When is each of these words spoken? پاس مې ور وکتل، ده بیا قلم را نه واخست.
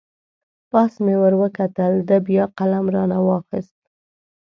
پاس 0.71 0.93
مې 1.03 1.15
ور 1.21 1.33
وکتل، 1.43 1.93
ده 2.07 2.17
بیا 2.27 2.43
قلم 2.57 2.85
را 2.95 3.03
نه 3.11 3.17
واخست. 3.27 3.77